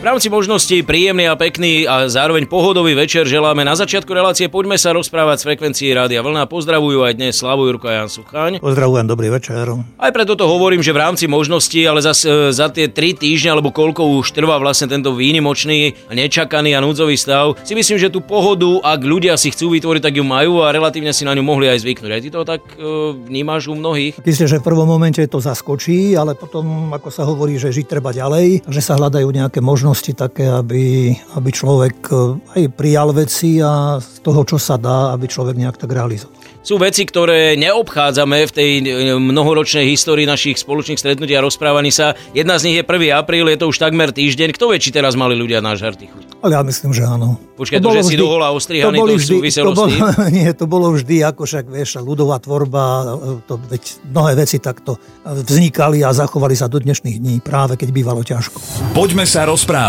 [0.00, 4.48] V rámci možností príjemný a pekný a zároveň pohodový večer želáme na začiatku relácie.
[4.48, 6.48] Poďme sa rozprávať z frekvencií Rádia Vlna.
[6.48, 8.64] Pozdravujú aj dnes Slavu Jurko a Jan Suchaň.
[8.64, 9.60] Pozdravujem, dobrý večer.
[10.00, 12.16] Aj preto to hovorím, že v rámci možností, ale za,
[12.48, 17.60] za tie tri týždne, alebo koľko už trvá vlastne tento výnimočný, nečakaný a núdzový stav,
[17.60, 21.12] si myslím, že tú pohodu, ak ľudia si chcú vytvoriť, tak ju majú a relatívne
[21.12, 22.08] si na ňu mohli aj zvyknúť.
[22.08, 24.16] Aj ty to tak e, vnímaš u mnohých?
[24.24, 28.16] Myslím, že v prvom momente to zaskočí, ale potom, ako sa hovorí, že žiť treba
[28.16, 33.58] ďalej, že sa hľadajú nejaké možnosti možnosti také, aby, aby človek eh, aj prijal veci
[33.58, 38.44] a z toho, čo sa dá, aby človek nejak tak realizoval sú veci, ktoré neobchádzame
[38.44, 38.82] v tej e,
[39.16, 42.12] mnohoročnej histórii našich spoločných stretnutí a rozprávaní sa.
[42.36, 43.16] Jedna z nich je 1.
[43.16, 44.52] apríl, je to už takmer týždeň.
[44.52, 46.24] Kto vie, či teraz mali ľudia náš žarty chuť?
[46.44, 47.40] Ale ja myslím, že áno.
[47.56, 49.92] Počkaj, to, to že vždy, si dohola ostrihaný, to, to už súviselo to bolo,
[50.36, 53.04] Nie, to bolo vždy, ako však vieš, ľudová tvorba, e,
[53.48, 58.20] to, veď mnohé veci takto vznikali a zachovali sa do dnešných dní, práve keď bývalo
[58.20, 58.60] ťažko.
[58.92, 59.79] Poďme sa rozprávať.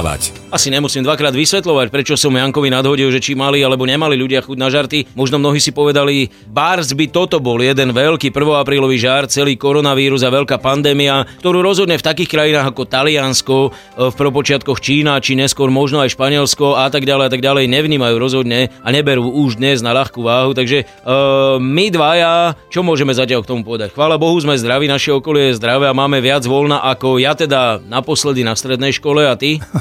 [0.56, 4.56] Asi nemusím dvakrát vysvetľovať, prečo som Jankovi nadhodil, že či mali alebo nemali ľudia chuť
[4.56, 5.04] na žarty.
[5.20, 8.64] Možno mnohí si povedali, Bars by toto bol jeden veľký 1.
[8.64, 13.70] aprílový žár, celý koronavírus a veľká pandémia, ktorú rozhodne v takých krajinách ako Taliansko, e,
[14.12, 18.16] v propočiatkoch Čína, či neskôr možno aj Španielsko a tak ďalej a tak ďalej nevnímajú
[18.16, 20.56] rozhodne a neberú už dnes na ľahkú váhu.
[20.56, 23.92] Takže uh, my dvaja, čo môžeme zatiaľ k tomu povedať?
[23.92, 27.84] Chvála Bohu, sme zdraví, naše okolie je zdravé a máme viac voľna ako ja teda
[27.84, 29.60] naposledy na strednej škole a ty?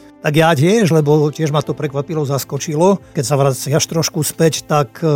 [0.21, 3.01] Tak ja tiež, lebo tiež ma to prekvapilo, zaskočilo.
[3.17, 5.09] Keď sa vraciaš trošku späť, tak e,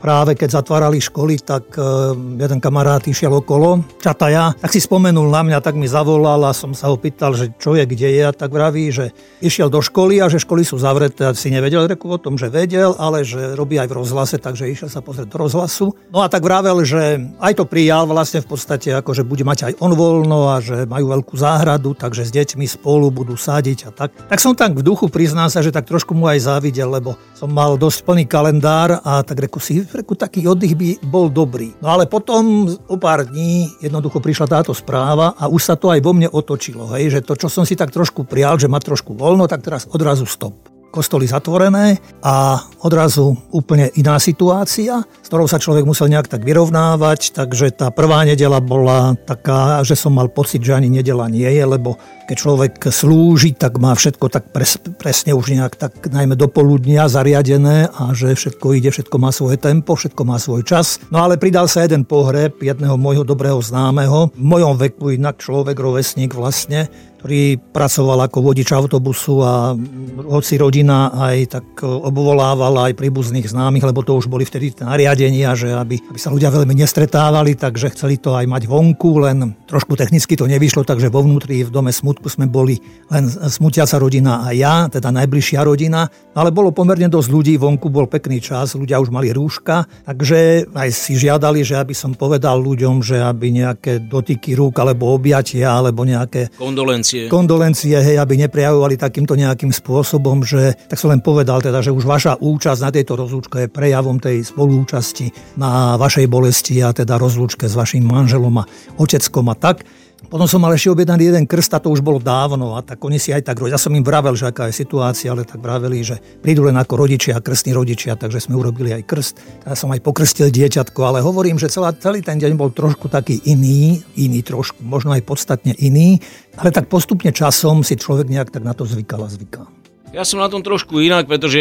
[0.00, 5.44] práve keď zatvárali školy, tak e, jeden kamarát išiel okolo, čataja, tak si spomenul na
[5.44, 8.32] mňa, tak mi zavolal a som sa ho pýtal, že čo je, kde je a
[8.32, 9.12] tak vraví, že
[9.44, 12.48] išiel do školy a že školy sú zavreté a si nevedel reku o tom, že
[12.48, 15.92] vedel, ale že robí aj v rozhlase, takže išiel sa pozrieť do rozhlasu.
[16.08, 19.68] No a tak vravel, že aj to prijal vlastne v podstate, ako že bude mať
[19.68, 23.90] aj on voľno a že majú veľkú záhradu, takže s deťmi spolu budú sádiť a
[23.92, 24.10] tak.
[24.24, 27.18] Tak tak som tak v duchu priznal sa, že tak trošku mu aj závidel, lebo
[27.34, 31.74] som mal dosť plný kalendár a tak reku si, reku, taký oddych by bol dobrý.
[31.82, 35.98] No ale potom o pár dní jednoducho prišla táto správa a už sa to aj
[36.06, 39.10] vo mne otočilo, hej, že to, čo som si tak trošku prijal, že má trošku
[39.10, 45.60] voľno, tak teraz odrazu stop kostoly zatvorené a odrazu úplne iná situácia, s ktorou sa
[45.60, 50.64] človek musel nejak tak vyrovnávať, takže tá prvá nedela bola taká, že som mal pocit,
[50.64, 55.32] že ani nedela nie je, lebo keď človek slúži, tak má všetko tak pres, presne
[55.32, 59.96] už nejak tak najmä do poludnia zariadené a že všetko ide, všetko má svoje tempo,
[59.96, 61.00] všetko má svoj čas.
[61.08, 65.76] No ale pridal sa jeden pohreb jedného môjho dobrého známeho, v mojom veku inak človek,
[65.80, 69.74] rovesník vlastne, ktorý pracoval ako vodič autobusu a
[70.22, 75.74] hoci rodina aj tak obvolávala aj príbuzných známych, lebo to už boli vtedy nariadenia, že
[75.74, 80.38] aby, aby sa ľudia veľmi nestretávali, takže chceli to aj mať vonku, len trošku technicky
[80.38, 82.78] to nevyšlo, takže vo vnútri v dome smutku sme boli
[83.10, 86.06] len smutiaca rodina a ja, teda najbližšia rodina,
[86.38, 90.88] ale bolo pomerne dosť ľudí, vonku bol pekný čas, ľudia už mali rúška, takže aj
[90.94, 96.06] si žiadali, že aby som povedal ľuďom, že aby nejaké dotyky rúk alebo objatia alebo
[96.06, 97.32] nejaké kondolencie kondolencie.
[97.32, 102.04] Kondolencie, hej, aby neprejavovali takýmto nejakým spôsobom, že, tak som len povedal teda, že už
[102.04, 107.64] vaša účasť na tejto rozlúčke je prejavom tej spolúčasti na vašej bolesti a teda rozlúčke
[107.64, 108.68] s vašim manželom a
[109.00, 109.84] oteckom a tak.
[110.26, 113.22] Potom som mal ešte objednaný jeden krst a to už bolo dávno a tak oni
[113.22, 116.18] si aj tak Ja som im vravel, že aká je situácia, ale tak vraveli, že
[116.42, 119.34] prídu len ako rodičia, krstní rodičia, takže sme urobili aj krst.
[119.62, 123.38] Ja som aj pokrstil dieťatko, ale hovorím, že celá, celý ten deň bol trošku taký
[123.46, 126.18] iný, iný trošku, možno aj podstatne iný,
[126.58, 129.64] ale tak postupne časom si človek nejak tak na to zvykal a zvyká.
[130.10, 131.60] Ja som na tom trošku inak, pretože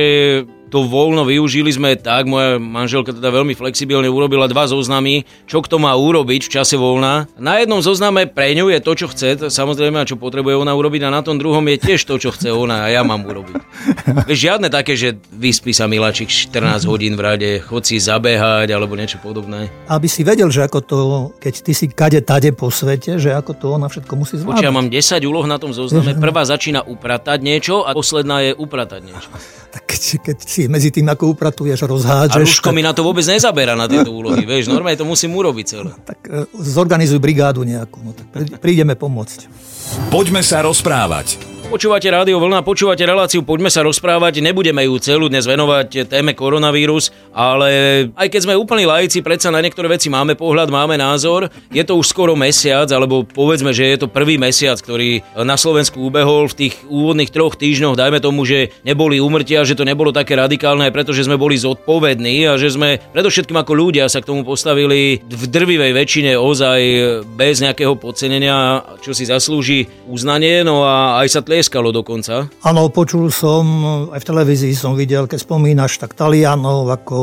[0.68, 5.80] to voľno využili sme tak, moja manželka teda veľmi flexibilne urobila dva zoznamy, čo kto
[5.80, 7.32] má urobiť v čase voľna.
[7.40, 10.76] Na jednom zozname pre ňu je to, čo chce, to samozrejme, a čo potrebuje ona
[10.76, 13.56] urobiť, a na tom druhom je tiež to, čo chce ona a ja mám urobiť.
[14.30, 19.00] Vieš, žiadne také, že vyspí sa miláčik 14 hodín v rade, chod si zabehať alebo
[19.00, 19.72] niečo podobné.
[19.88, 20.98] Aby si vedel, že ako to,
[21.40, 24.68] keď ty si kade tade po svete, že ako to ona všetko musí zvládať.
[24.68, 26.18] ja mám 10 úloh na tom zozname.
[26.20, 29.30] Prvá začína upratať niečo a posledná je upratať niečo.
[29.68, 32.34] Tak keď, keď si medzi tým, ako upratuješ, rozhádžeš...
[32.34, 32.76] A Ruško tak...
[32.76, 35.94] mi na to vôbec nezabera, na tieto úlohy, vieš, normálne to musím urobiť celé.
[36.02, 39.46] Tak e, zorganizuj brigádu nejakú, no tak prídeme pomôcť.
[40.10, 41.57] Poďme sa rozprávať.
[41.68, 44.40] Počúvate Rádio Vlna, počúvate reláciu Poďme sa rozprávať.
[44.40, 49.60] Nebudeme ju celú dnes venovať téme koronavírus, ale aj keď sme úplní laici, predsa na
[49.60, 51.52] niektoré veci máme pohľad, máme názor.
[51.68, 56.08] Je to už skoro mesiac, alebo povedzme, že je to prvý mesiac, ktorý na Slovensku
[56.08, 58.00] ubehol v tých úvodných troch týždňoch.
[58.00, 62.56] Dajme tomu, že neboli umrtia, že to nebolo také radikálne, pretože sme boli zodpovední a
[62.56, 66.80] že sme predovšetkým ako ľudia sa k tomu postavili v drvivej väčšine ozaj
[67.36, 70.64] bez nejakého podcenenia, čo si zaslúži uznanie.
[70.64, 72.54] No a aj sa tle tlieskalo dokonca.
[72.62, 73.66] Áno, počul som,
[74.14, 77.18] aj v televízii som videl, keď spomínaš, tak Talianov, ako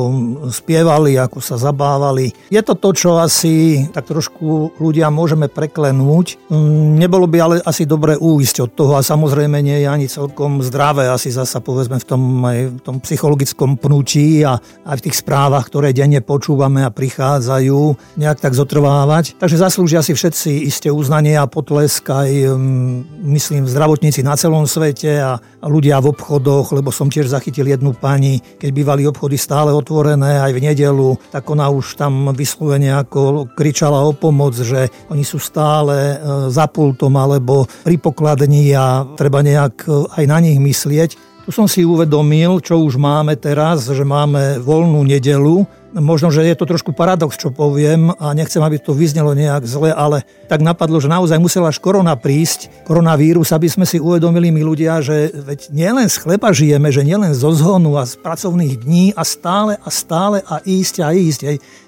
[0.50, 2.34] spievali, ako sa zabávali.
[2.50, 6.50] Je to to, čo asi tak trošku ľudia môžeme preklenúť.
[6.50, 10.66] Mm, nebolo by ale asi dobre újsť od toho a samozrejme nie je ani celkom
[10.66, 15.22] zdravé, asi zasa povedzme v tom, aj v tom psychologickom pnutí a aj v tých
[15.22, 19.38] správach, ktoré denne počúvame a prichádzajú, nejak tak zotrvávať.
[19.38, 25.20] Takže zaslúžia si všetci isté uznanie a potlesk aj, mm, myslím, zdravotníci na celom svete
[25.20, 30.40] a ľudia v obchodoch, lebo som tiež zachytil jednu pani, keď bývali obchody stále otvorené
[30.40, 35.36] aj v nedelu, tak ona už tam vyslovene ako kričala o pomoc, že oni sú
[35.36, 36.16] stále e,
[36.48, 41.34] za pultom alebo pri pokladni a treba nejak e, aj na nich myslieť.
[41.44, 46.58] Tu som si uvedomil, čo už máme teraz, že máme voľnú nedelu, Možno, že je
[46.58, 50.98] to trošku paradox, čo poviem a nechcem, aby to vyznelo nejak zle, ale tak napadlo,
[50.98, 55.70] že naozaj musela až korona prísť, koronavírus, aby sme si uvedomili my ľudia, že veď
[55.70, 59.88] nielen z chleba žijeme, že nielen zo zhonu a z pracovných dní a stále a
[59.94, 61.40] stále a ísť a ísť.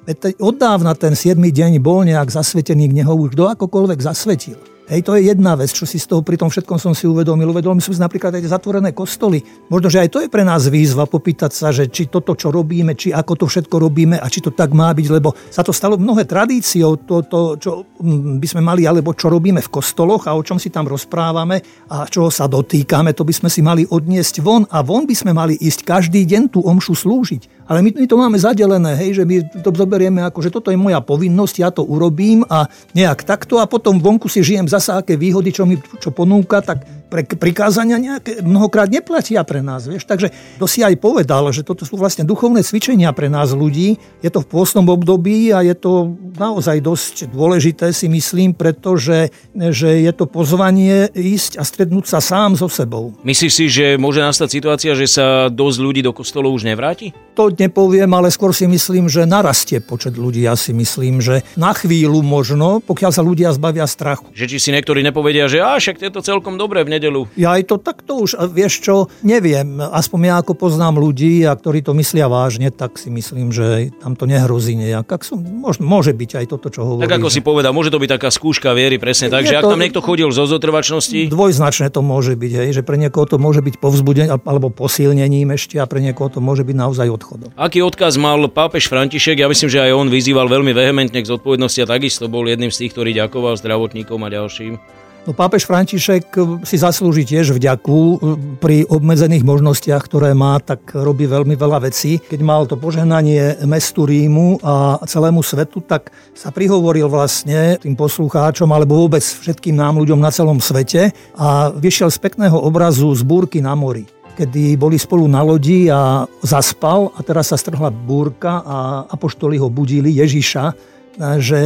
[0.06, 1.34] Veď od dávna ten 7.
[1.42, 4.75] deň bol nejak zasvetený, k neho už kto akokoľvek zasvetil.
[4.86, 7.50] Hej, to je jedna vec, čo si z toho pri tom všetkom som si uvedomil.
[7.50, 9.42] Uvedomil som si napríklad aj zatvorené kostoly.
[9.66, 12.94] Možno, že aj to je pre nás výzva popýtať sa, že či toto, čo robíme,
[12.94, 15.98] či ako to všetko robíme a či to tak má byť, lebo sa to stalo
[15.98, 20.38] mnohé tradíciou, to, to čo mm, by sme mali, alebo čo robíme v kostoloch a
[20.38, 24.38] o čom si tam rozprávame a čoho sa dotýkame, to by sme si mali odniesť
[24.38, 27.55] von a von by sme mali ísť každý deň tú omšu slúžiť.
[27.66, 30.78] Ale my, my to máme zadelené, hej, že my to zoberieme ako, že toto je
[30.78, 35.18] moja povinnosť, ja to urobím a nejak takto a potom vonku si žijem zasa aké
[35.18, 39.86] výhody, čo mi čo ponúka, tak pre, prikázania nejaké mnohokrát neplatia pre nás.
[39.86, 40.04] Vieš?
[40.06, 43.98] Takže to si aj povedal, že toto sú vlastne duchovné cvičenia pre nás ľudí.
[44.20, 50.02] Je to v pôstnom období a je to naozaj dosť dôležité si myslím, pretože že
[50.02, 53.14] je to pozvanie ísť a strednúť sa sám so sebou.
[53.22, 57.14] Myslíš si, že môže nastať situácia, že sa dosť ľudí do kostolov už nevráti?
[57.36, 60.44] To nepoviem, ale skôr si myslím, že narastie počet ľudí.
[60.44, 64.32] Ja si myslím, že na chvíľu možno, pokiaľ sa ľudia zbavia strachu.
[64.32, 67.28] Že či si niektorí nepovedia, že a však je to celkom dobré v nedelu.
[67.36, 69.78] Ja aj to takto už, vieš čo, neviem.
[69.78, 74.16] Aspoň ja ako poznám ľudí, a ktorí to myslia vážne, tak si myslím, že tam
[74.16, 75.06] to nehrozí nejak.
[75.06, 77.04] Ak som, môže, môže byť aj toto, čo hovorí.
[77.04, 79.80] Tak ako si povedal, môže to byť taká skúška viery, presne tak, že ak tam
[79.80, 81.28] niekto chodil zo zotrvačnosti.
[81.28, 85.76] Dvojznačne to môže byť, hej, že pre niekoho to môže byť povzbudením alebo posilnením ešte
[85.76, 87.50] a pre niekoho to môže byť naozaj odchodom.
[87.58, 89.42] Aký odkaz mal pápež František?
[89.42, 92.86] Ja myslím, že aj on vyzýval veľmi vehementne k zodpovednosti a takisto bol jedným z
[92.86, 94.78] tých, ktorý ďakoval zdravotníkom a ďalším.
[95.26, 98.22] No, pápež František si zaslúži tiež vďaku.
[98.62, 102.22] Pri obmedzených možnostiach, ktoré má, tak robí veľmi veľa vecí.
[102.22, 108.70] Keď mal to požehnanie mestu Rímu a celému svetu, tak sa prihovoril vlastne tým poslucháčom
[108.70, 113.58] alebo vôbec všetkým nám ľuďom na celom svete a vyšiel z pekného obrazu z búrky
[113.58, 114.06] na mori
[114.36, 119.72] kedy boli spolu na lodi a zaspal a teraz sa strhla búrka a apoštoli ho
[119.72, 120.95] budili Ježiša
[121.40, 121.60] že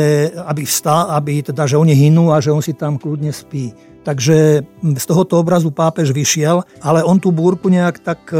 [0.46, 3.74] aby vstá, aby teda, že oni hynú a že on si tam kľudne spí.
[4.00, 8.36] Takže z tohoto obrazu pápež vyšiel, ale on tú búrku nejak tak e,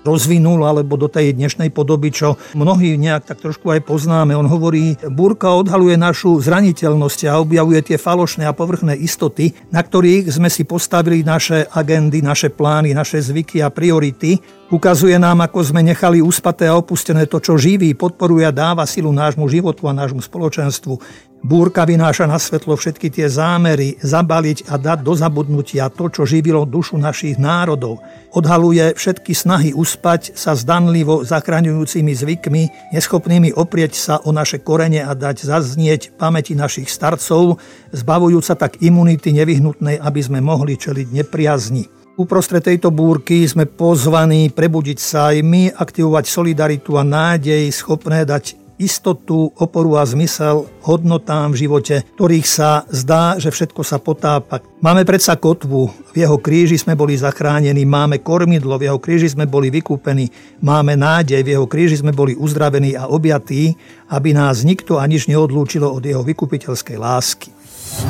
[0.00, 4.32] rozvinul, alebo do tej dnešnej podoby, čo mnohí nejak tak trošku aj poznáme.
[4.32, 10.32] On hovorí, búrka odhaluje našu zraniteľnosť a objavuje tie falošné a povrchné istoty, na ktorých
[10.32, 14.40] sme si postavili naše agendy, naše plány, naše zvyky a priority.
[14.66, 19.14] Ukazuje nám, ako sme nechali uspaté a opustené to, čo živí, podporuje a dáva silu
[19.14, 20.98] nášmu životu a nášmu spoločenstvu.
[21.46, 26.66] Búrka vynáša na svetlo všetky tie zámery, zabaliť a dať do zabudnutia to, čo živilo
[26.66, 28.02] dušu našich národov.
[28.34, 35.14] Odhaluje všetky snahy uspať sa zdanlivo zachraňujúcimi zvykmi, neschopnými oprieť sa o naše korene a
[35.14, 37.62] dať zaznieť pamäti našich starcov,
[37.94, 41.95] zbavujúca tak imunity nevyhnutnej, aby sme mohli čeliť nepriazni.
[42.16, 48.56] Uprostred tejto búrky sme pozvaní prebudiť sa aj my, aktivovať solidaritu a nádej, schopné dať
[48.80, 54.64] istotu, oporu a zmysel hodnotám v živote, ktorých sa zdá, že všetko sa potápa.
[54.80, 59.44] Máme predsa kotvu, v jeho kríži sme boli zachránení, máme kormidlo, v jeho kríži sme
[59.44, 60.32] boli vykúpení,
[60.64, 63.76] máme nádej, v jeho kríži sme boli uzdravení a objatí,
[64.08, 67.52] aby nás nikto a nič neodlúčilo od jeho vykupiteľskej lásky.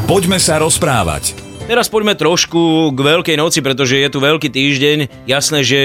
[0.06, 1.55] Poďme sa rozprávať.
[1.66, 5.26] Teraz poďme trošku k Veľkej noci, pretože je tu Veľký týždeň.
[5.26, 5.80] Jasné, že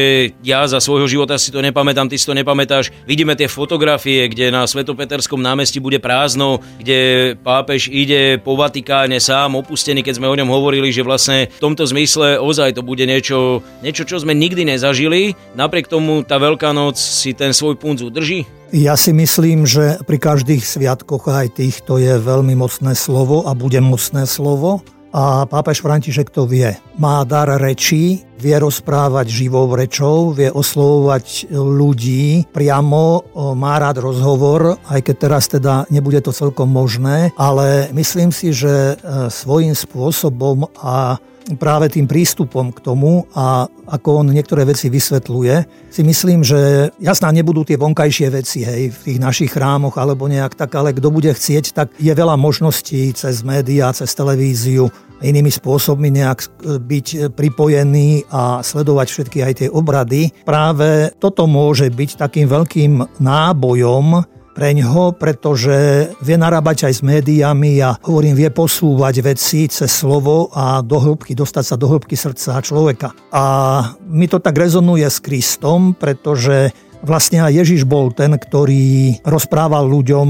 [0.46, 2.94] ja za svojho života si to nepamätám, ty si to nepamätáš.
[3.10, 9.58] Vidíme tie fotografie, kde na Svetopeterskom námestí bude prázdno, kde pápež ide po Vatikáne sám,
[9.58, 13.66] opustený, keď sme o ňom hovorili, že vlastne v tomto zmysle ozaj to bude niečo,
[13.82, 15.34] niečo čo sme nikdy nezažili.
[15.58, 18.46] Napriek tomu tá Veľká noc si ten svoj punc udrží?
[18.70, 23.82] Ja si myslím, že pri každých sviatkoch aj týchto je veľmi mocné slovo a bude
[23.82, 26.76] mocné slovo a pápež František to vie.
[26.98, 33.22] Má dar rečí, vie rozprávať živou rečou, vie oslovovať ľudí priamo,
[33.54, 38.98] má rád rozhovor, aj keď teraz teda nebude to celkom možné, ale myslím si, že
[38.98, 41.22] e, svojím spôsobom a
[41.58, 47.34] práve tým prístupom k tomu a ako on niektoré veci vysvetľuje, si myslím, že jasná
[47.34, 51.32] nebudú tie vonkajšie veci hej, v tých našich chrámoch alebo nejak tak, ale kto bude
[51.34, 54.88] chcieť, tak je veľa možností cez médiá, cez televíziu,
[55.22, 56.48] inými spôsobmi nejak e,
[56.82, 60.34] byť pripojený a sledovať všetky aj tie obrady.
[60.44, 67.80] Práve toto môže byť takým veľkým nábojom pre ňo, pretože vie narábať aj s médiami
[67.80, 72.60] a hovorím, vie posúvať veci cez slovo a do hĺbky, dostať sa do hĺbky srdca
[72.60, 73.16] človeka.
[73.32, 73.44] A
[74.04, 80.30] mi to tak rezonuje s Kristom, pretože Vlastne aj Ježiš bol ten, ktorý rozprával ľuďom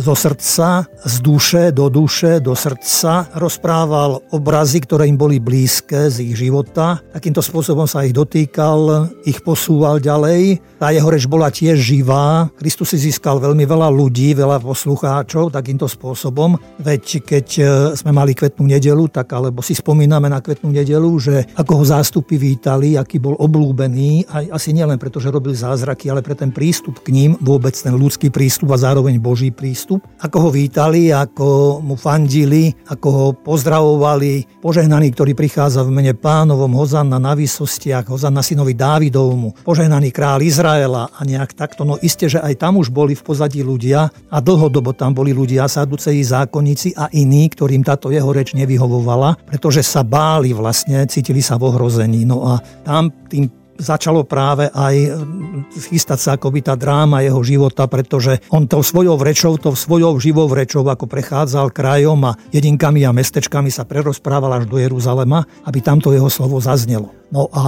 [0.00, 3.28] zo srdca, z duše do duše, do srdca.
[3.36, 7.04] Rozprával obrazy, ktoré im boli blízke z ich života.
[7.12, 10.64] Takýmto spôsobom sa ich dotýkal, ich posúval ďalej.
[10.80, 12.48] Tá jeho reč bola tiež živá.
[12.56, 16.56] Kristus si získal veľmi veľa ľudí, veľa poslucháčov takýmto spôsobom.
[16.80, 21.44] Veď keď e, sme mali kvetnú nedelu, tak alebo si spomíname na kvetnú nedelu, že
[21.60, 26.24] ako ho zástupy vítali, aký bol oblúbený, aj asi nielen preto, že robil zázraky, ale
[26.24, 30.02] pre ten prístup k ním, vôbec ten ľudský prístup a zároveň Boží prístup.
[30.22, 34.62] Ako ho vítali, ako mu fandili, ako ho pozdravovali.
[34.62, 41.10] Požehnaný, ktorý prichádza v mene pánovom, Hozanna na výsostiach, Hozanna synovi Dávidovmu, požehnaný král Izraela
[41.12, 41.84] a nejak takto.
[41.84, 45.68] No iste, že aj tam už boli v pozadí ľudia a dlhodobo tam boli ľudia,
[45.68, 51.58] saducejí zákonníci a iní, ktorým táto jeho reč nevyhovovala, pretože sa báli vlastne, cítili sa
[51.60, 52.24] v ohrození.
[52.24, 57.86] No a tam tým začalo práve aj mm, chystať sa akoby tá dráma jeho života,
[57.86, 63.14] pretože on tou svojou rečou, tou svojou živou rečou, ako prechádzal krajom a jedinkami a
[63.14, 67.12] mestečkami sa prerozprával až do Jeruzalema, aby tamto jeho slovo zaznelo.
[67.32, 67.64] No a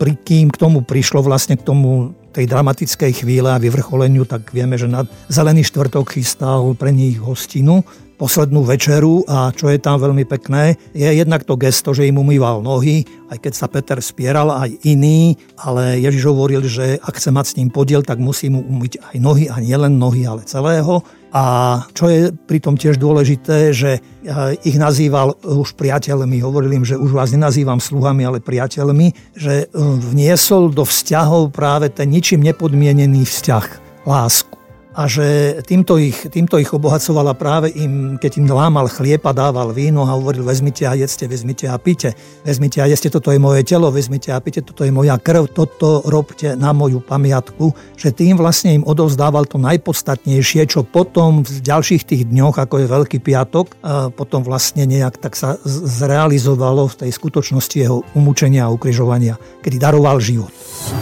[0.00, 4.76] pri kým k tomu prišlo vlastne k tomu tej dramatickej chvíle a vyvrcholeniu, tak vieme,
[4.76, 7.80] že na Zelený štvrtok chystal pre nich hostinu
[8.16, 12.64] poslednú večeru a čo je tam veľmi pekné, je jednak to gesto, že im umýval
[12.64, 17.46] nohy, aj keď sa Peter spieral, aj iný, ale Ježiš hovoril, že ak chce mať
[17.46, 21.04] s ním podiel, tak musí mu umyť aj nohy a nielen nohy, ale celého.
[21.36, 21.44] A
[21.92, 24.00] čo je pritom tiež dôležité, že
[24.64, 30.72] ich nazýval už priateľmi, hovoril im, že už vás nenazývam sluhami, ale priateľmi, že vniesol
[30.72, 33.66] do vzťahov práve ten ničím nepodmienený vzťah,
[34.08, 34.55] lásku
[34.96, 39.76] a že týmto ich, týmto ich obohacovala práve im, keď im lámal chlieb a dával
[39.76, 42.16] víno a hovoril, vezmite a jedzte, vezmite a pite,
[42.48, 46.00] vezmite a jedzte, toto je moje telo, vezmite a pite, toto je moja krv, toto
[46.08, 52.02] robte na moju pamiatku, že tým vlastne im odovzdával to najpodstatnejšie, čo potom v ďalších
[52.08, 53.76] tých dňoch, ako je Veľký piatok,
[54.16, 60.16] potom vlastne nejak tak sa zrealizovalo v tej skutočnosti jeho umúčenia a ukrižovania, kedy daroval
[60.24, 60.48] život.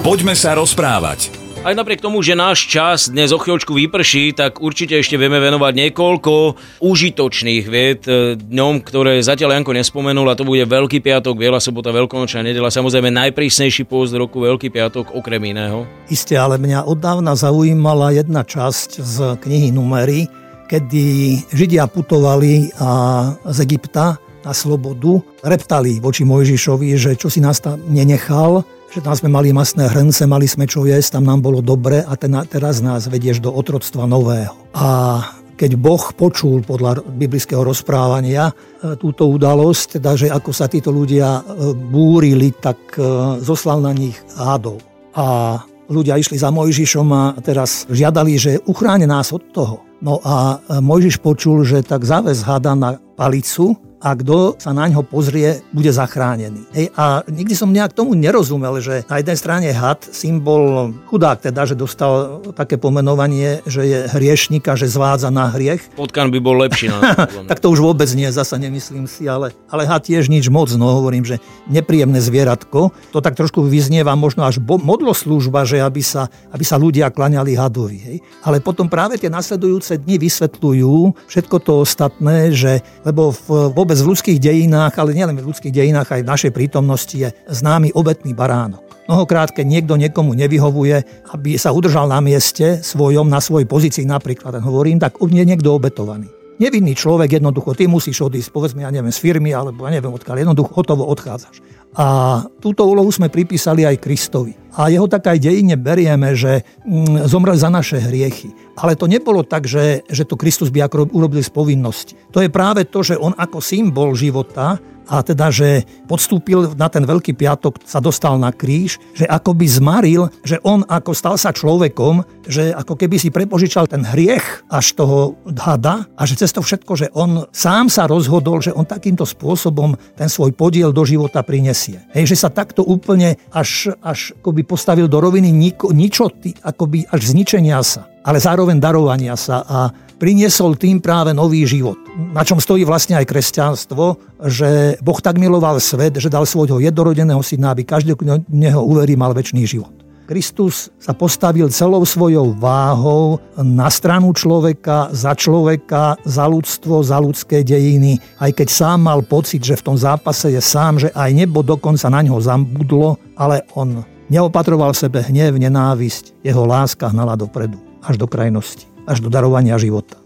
[0.03, 1.54] Poďme sa rozprávať.
[1.65, 5.73] Aj napriek tomu, že náš čas dnes o chvíľočku vyprší, tak určite ešte vieme venovať
[5.73, 11.65] niekoľko užitočných vied e, dňom, ktoré zatiaľ Janko nespomenul a to bude Veľký piatok, Biela
[11.65, 15.89] sobota, Veľkonočná nedela, samozrejme najprísnejší pôst roku Veľký piatok okrem iného.
[16.13, 20.29] Isté, ale mňa od dávna zaujímala jedna časť z knihy Numery,
[20.69, 27.59] kedy Židia putovali a z Egypta na slobodu, reptali voči Mojžišovi, že čo si nás
[27.65, 28.63] tam nenechal,
[28.95, 32.13] že tam sme mali masné hrnce, mali sme čo jesť, tam nám bolo dobre a
[32.15, 34.55] ten, teraz nás vedieš do otroctva nového.
[34.77, 35.19] A
[35.55, 38.55] keď Boh počul podľa biblického rozprávania e,
[38.99, 43.03] túto udalosť, teda, že ako sa títo ľudia e, búrili, tak e,
[43.43, 44.83] zoslal na nich hádov.
[45.15, 49.87] A ľudia išli za Mojžišom a teraz žiadali, že uchráne nás od toho.
[50.03, 55.01] No a Mojžiš počul, že tak záves hada na palicu a kto sa na ňo
[55.01, 56.69] pozrie, bude zachránený.
[56.77, 61.65] Hej, a nikdy som nejak tomu nerozumel, že na jednej strane had, symbol chudák teda,
[61.65, 65.89] že dostal také pomenovanie, že je hriešnika, že zvádza na hriech.
[65.97, 66.87] Potkan by bol lepší.
[66.95, 70.69] Na tak to už vôbec nie, zasa nemyslím si, ale, ale had tiež nič moc,
[70.77, 72.93] no hovorím, že nepríjemné zvieratko.
[73.17, 77.57] To tak trošku vyznieva možno až bo, modloslúžba, že aby sa, aby sa ľudia klaňali
[77.57, 77.99] hadovi.
[78.05, 78.17] Hej.
[78.45, 84.11] Ale potom práve tie nasledujúce dni vysvetľujú všetko to ostatné, že lebo v, vôbec práve
[84.11, 88.35] v ľudských dejinách, ale nielen v ľudských dejinách, aj v našej prítomnosti je známy obetný
[88.35, 88.83] baránok.
[89.07, 94.59] Mnohokrát, keď niekto niekomu nevyhovuje, aby sa udržal na mieste svojom, na svojej pozícii napríklad,
[94.59, 96.27] hovorím, tak je niekto obetovaný.
[96.59, 100.43] Nevinný človek jednoducho, ty musíš odísť, povedzme, ja neviem, z firmy, alebo ja neviem odkiaľ,
[100.43, 101.63] jednoducho hotovo odchádzaš.
[101.95, 104.55] A túto úlohu sme pripísali aj Kristovi.
[104.75, 108.51] A jeho tak aj dejine berieme, že mm, zomrel za naše hriechy.
[108.75, 112.19] Ale to nebolo tak, že, že to Kristus by ako urobil z povinnosti.
[112.35, 117.05] To je práve to, že on ako symbol života a teda, že podstúpil na ten
[117.05, 121.53] Veľký piatok, sa dostal na kríž, že ako by zmaril, že on ako stal sa
[121.53, 126.65] človekom, že ako keby si prepožičal ten hriech až toho hada a že cez to
[126.65, 131.45] všetko, že on sám sa rozhodol, že on takýmto spôsobom ten svoj podiel do života
[131.45, 132.01] prinesie.
[132.17, 135.53] Hej, že sa takto úplne až, až akoby postavil do roviny
[135.93, 141.99] ničoty, akoby až zničenia sa ale zároveň darovania sa a priniesol tým práve nový život.
[142.33, 147.43] Na čom stojí vlastne aj kresťanstvo, že Boh tak miloval svet, že dal svojho jednorodeného
[147.43, 150.05] syna, aby každý kto neho uverí mal väčší život.
[150.25, 157.61] Kristus sa postavil celou svojou váhou na stranu človeka, za človeka, za ľudstvo, za ľudské
[157.61, 161.61] dejiny, aj keď sám mal pocit, že v tom zápase je sám, že aj nebo
[161.61, 164.01] dokonca na ňo zambudlo, ale on
[164.33, 170.21] neopatroval sebe hnev, nenávisť, jeho láska hnala dopredu, až do krajnosti až do darovania života.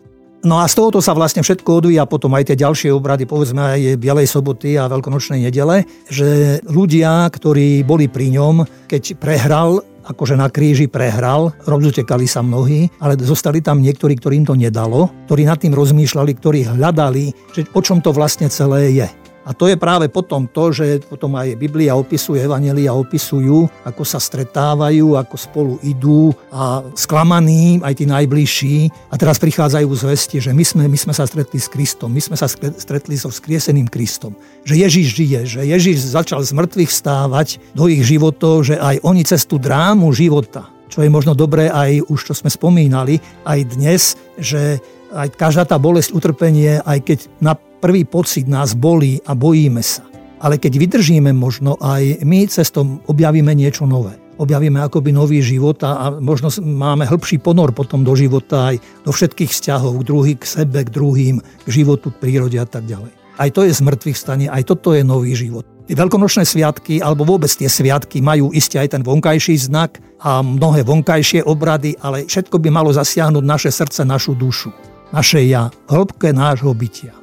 [0.46, 3.98] No a z tohoto sa vlastne všetko odvíja potom aj tie ďalšie obrady, povedzme aj
[3.98, 10.46] Bielej soboty a Veľkonočnej nedele, že ľudia, ktorí boli pri ňom, keď prehral, akože na
[10.46, 15.74] kríži prehral, rozutekali sa mnohí, ale zostali tam niektorí, ktorým to nedalo, ktorí nad tým
[15.74, 19.08] rozmýšľali, ktorí hľadali, že o čom to vlastne celé je.
[19.48, 24.20] A to je práve potom to, že potom aj Biblia opisuje, Evangelia opisujú, ako sa
[24.20, 28.76] stretávajú, ako spolu idú a sklamaní aj tí najbližší.
[29.08, 32.36] A teraz prichádzajú zvesti, že my sme, my sme sa stretli s Kristom, my sme
[32.36, 34.36] sa stretli so vzkrieseným Kristom.
[34.68, 39.24] Že Ježiš žije, že Ježiš začal z mŕtvych stávať do ich životov, že aj oni
[39.24, 43.16] cez tú drámu života, čo je možno dobré aj už, čo sme spomínali,
[43.48, 44.76] aj dnes, že
[45.08, 50.02] aj každá tá bolesť, utrpenie, aj keď na prvý pocit nás bolí a bojíme sa.
[50.38, 54.14] Ale keď vydržíme možno aj my cestom objavíme niečo nové.
[54.38, 59.50] Objavíme akoby nový život a možno máme hĺbší ponor potom do života aj do všetkých
[59.50, 63.10] vzťahov, k druhý k sebe, k druhým, k životu, k prírode a tak ďalej.
[63.34, 65.66] Aj to je z mŕtvych stane, aj toto je nový život.
[65.90, 70.86] Tie veľkonočné sviatky, alebo vôbec tie sviatky majú iste aj ten vonkajší znak a mnohé
[70.86, 74.70] vonkajšie obrady, ale všetko by malo zasiahnuť naše srdce, našu dušu,
[75.10, 77.17] naše ja, hĺbke nášho bytia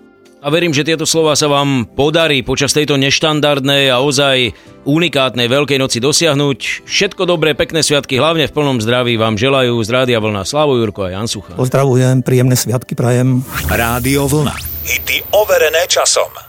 [0.45, 4.53] a verím, že tieto slova sa vám podarí počas tejto neštandardnej a ozaj
[4.86, 6.86] unikátnej Veľkej noci dosiahnuť.
[6.86, 11.10] Všetko dobré, pekné sviatky, hlavne v plnom zdraví vám želajú z Rádia Vlna Slavo Jurko
[11.10, 11.58] a Jan Sucha.
[11.58, 13.41] Pozdravujem, príjemné sviatky prajem.
[13.65, 14.53] Rádio Vlna.
[14.86, 16.44] Hity overené časom.